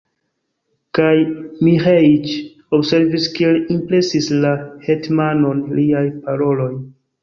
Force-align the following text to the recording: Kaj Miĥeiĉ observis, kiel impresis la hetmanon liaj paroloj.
Kaj 0.99 1.11
Miĥeiĉ 1.67 2.33
observis, 2.79 3.29
kiel 3.37 3.63
impresis 3.79 4.33
la 4.43 4.57
hetmanon 4.91 5.67
liaj 5.81 6.07
paroloj. 6.29 6.73